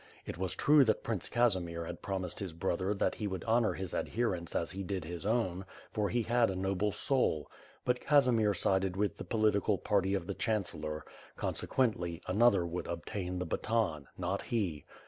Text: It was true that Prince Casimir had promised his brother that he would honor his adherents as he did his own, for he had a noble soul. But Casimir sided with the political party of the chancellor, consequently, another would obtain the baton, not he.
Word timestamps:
It 0.25 0.35
was 0.39 0.55
true 0.55 0.83
that 0.85 1.03
Prince 1.03 1.29
Casimir 1.29 1.85
had 1.85 2.01
promised 2.01 2.39
his 2.39 2.53
brother 2.53 2.91
that 2.95 3.13
he 3.13 3.27
would 3.27 3.43
honor 3.43 3.73
his 3.73 3.93
adherents 3.93 4.55
as 4.55 4.71
he 4.71 4.81
did 4.81 5.05
his 5.05 5.27
own, 5.27 5.63
for 5.91 6.09
he 6.09 6.23
had 6.23 6.49
a 6.49 6.55
noble 6.55 6.91
soul. 6.91 7.51
But 7.85 7.99
Casimir 8.01 8.55
sided 8.55 8.97
with 8.97 9.17
the 9.17 9.23
political 9.23 9.77
party 9.77 10.15
of 10.15 10.25
the 10.25 10.33
chancellor, 10.33 11.05
consequently, 11.37 12.19
another 12.25 12.65
would 12.65 12.87
obtain 12.87 13.37
the 13.37 13.45
baton, 13.45 14.07
not 14.17 14.41
he. 14.41 14.85